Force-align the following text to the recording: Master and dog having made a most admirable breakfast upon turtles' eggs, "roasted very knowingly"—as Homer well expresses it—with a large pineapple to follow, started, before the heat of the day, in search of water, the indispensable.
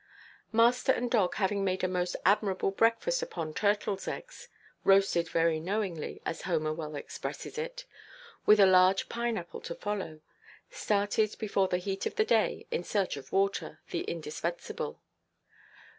Master 0.51 0.91
and 0.91 1.11
dog 1.11 1.35
having 1.35 1.63
made 1.63 1.83
a 1.83 1.87
most 1.87 2.15
admirable 2.25 2.71
breakfast 2.71 3.21
upon 3.21 3.53
turtles' 3.53 4.07
eggs, 4.07 4.47
"roasted 4.83 5.29
very 5.29 5.59
knowingly"—as 5.59 6.41
Homer 6.41 6.73
well 6.73 6.95
expresses 6.95 7.55
it—with 7.59 8.59
a 8.59 8.65
large 8.65 9.09
pineapple 9.09 9.61
to 9.61 9.75
follow, 9.75 10.21
started, 10.71 11.35
before 11.37 11.67
the 11.67 11.77
heat 11.77 12.07
of 12.07 12.15
the 12.15 12.25
day, 12.25 12.65
in 12.71 12.83
search 12.83 13.15
of 13.15 13.31
water, 13.31 13.79
the 13.91 14.01
indispensable. 14.05 14.99